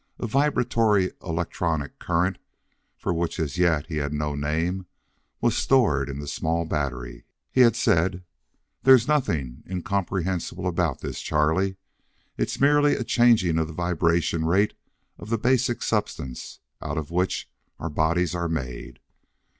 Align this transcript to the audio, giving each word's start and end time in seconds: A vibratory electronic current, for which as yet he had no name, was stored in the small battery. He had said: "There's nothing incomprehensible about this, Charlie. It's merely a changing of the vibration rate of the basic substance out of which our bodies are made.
A 0.17 0.25
vibratory 0.25 1.11
electronic 1.23 1.99
current, 1.99 2.39
for 2.97 3.13
which 3.13 3.39
as 3.39 3.59
yet 3.59 3.85
he 3.85 3.97
had 3.97 4.11
no 4.11 4.33
name, 4.33 4.87
was 5.41 5.55
stored 5.55 6.09
in 6.09 6.17
the 6.17 6.27
small 6.27 6.65
battery. 6.65 7.23
He 7.51 7.61
had 7.61 7.75
said: 7.75 8.23
"There's 8.81 9.07
nothing 9.07 9.61
incomprehensible 9.69 10.65
about 10.65 11.01
this, 11.01 11.21
Charlie. 11.21 11.75
It's 12.35 12.59
merely 12.59 12.95
a 12.95 13.03
changing 13.03 13.59
of 13.59 13.67
the 13.67 13.73
vibration 13.73 14.43
rate 14.45 14.73
of 15.19 15.29
the 15.29 15.37
basic 15.37 15.83
substance 15.83 16.61
out 16.81 16.97
of 16.97 17.11
which 17.11 17.51
our 17.77 17.91
bodies 17.91 18.33
are 18.33 18.49
made. 18.49 18.97